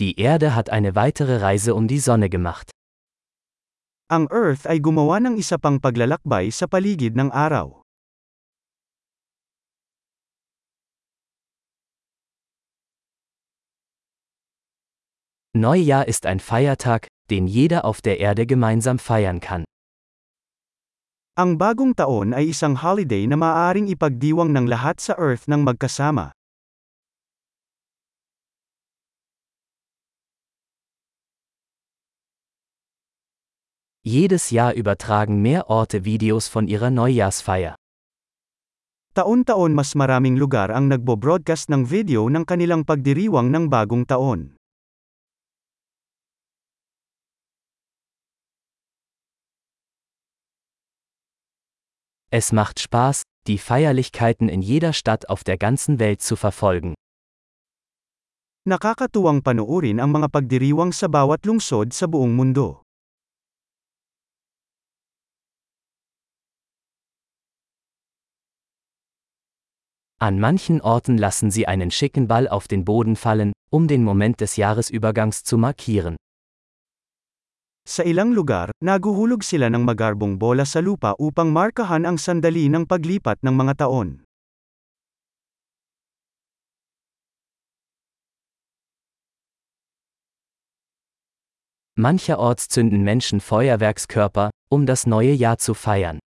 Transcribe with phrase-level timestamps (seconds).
[0.00, 2.74] Die Erde hat eine weitere Reise um die Sonne gemacht.
[4.10, 7.78] Ang Earth ay gumawa ng isa pang paglalakbay sa paligid ng araw.
[15.54, 19.62] Neujahr ist ein Feiertag, den jeder auf der Erde gemeinsam feiern kann.
[21.38, 26.34] Ang bagong taon ay isang holiday na maaaring ipagdiwang ng lahat sa Earth ng magkasama.
[34.06, 37.74] Jedes Jahr übertragen mehr Orte Videos von ihrer Neujahrsfeier.
[39.16, 44.60] Taon-taon mas maraming lugar ang nagbo-broadcast ng video ng kanilang pagdiriwang ng bagong taon.
[52.28, 56.92] Es macht Spaß, die Feierlichkeiten in jeder Stadt auf der ganzen Welt zu verfolgen.
[58.68, 62.83] Nakakatuwang panoorin ang mga pagdiriwang sa bawat lungsod sa buong mundo.
[70.20, 74.40] An manchen Orten lassen sie einen schicken Ball auf den Boden fallen, um den Moment
[74.40, 76.16] des Jahresübergangs zu markieren.
[77.84, 82.88] Sa ilang lugar, naguhulog sila ng magarbong bola sa lupa upang markahan ang sandali ng
[82.88, 84.24] paglipat ng mga taon.
[92.00, 96.23] Mancherorts zünden Menschen Feuerwerkskörper, um das neue Jahr zu feiern.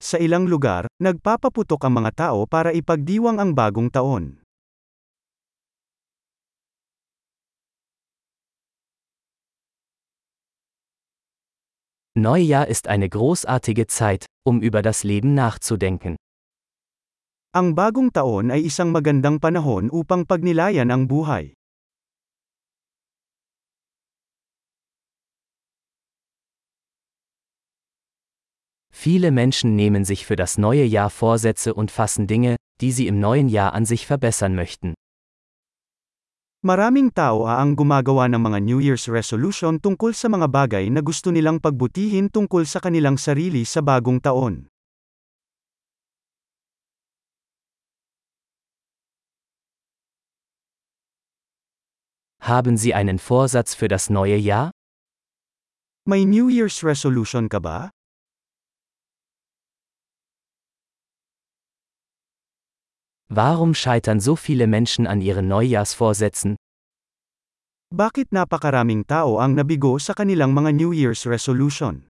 [0.00, 4.40] Sa ilang lugar, nagpapaputok ang mga tao para ipagdiwang ang bagong taon.
[12.16, 16.16] Neujahr ist eine großartige Zeit, um über das Leben nachzudenken.
[17.52, 21.59] Ang bagong taon ay isang magandang panahon upang pagnilayan ang buhay.
[29.00, 33.18] Viele Menschen nehmen sich für das neue Jahr Vorsätze und fassen Dinge, die sie im
[33.18, 34.92] neuen Jahr an sich verbessern möchten.
[36.60, 41.32] Maraming tao ang gumagawa ng mga New Year's resolution tungkol sa mga bagay na gusto
[41.32, 44.68] nilang pagbutihin tungkol sa kanilang sarili sa bagong taon.
[52.44, 54.68] Haben Sie einen Vorsatz für das neue Jahr?
[56.04, 57.88] May New Year's resolution ka ba?
[63.30, 66.58] Warum scheitern so viele Menschen an ihren Neujahrsvorsätzen?
[67.94, 72.10] Bakit napakaraming tao ang nabigo sa kanilang mga New Year's resolution?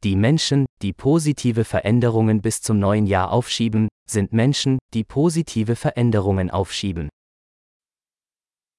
[0.00, 6.48] Die Menschen, die positive Veränderungen bis zum neuen Jahr aufschieben, sind Menschen, die positive Veränderungen
[6.48, 7.12] aufschieben.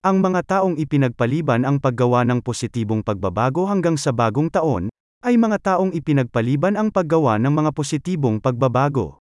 [0.06, 4.94] Ang mga taong ipinagpaliban ang paggawa ng positibong pagbabago hanggang sa bagong taon,
[5.26, 9.26] ay mga taong ipinagpaliban ang paggawa ng mga positibong pagbabago.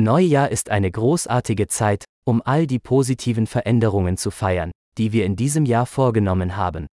[0.00, 5.36] Neujahr ist eine großartige Zeit, um all die positiven Veränderungen zu feiern, die wir in
[5.36, 6.88] diesem Jahr vorgenommen haben.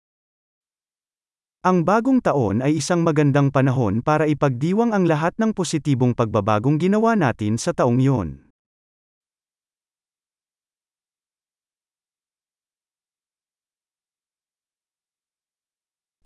[1.60, 7.12] Ang bagong taon ay isang magandang panahon para ipagdiwang ang lahat ng positibong pagbabagong ginawa
[7.18, 8.45] natin sa taong iyon.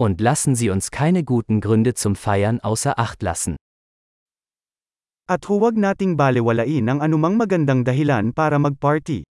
[0.00, 3.56] Und lassen Sie uns keine guten Gründe zum Feiern außer Acht lassen.
[5.28, 9.28] At huwag nating balewalain ang anumang magandang dahilan para magparty.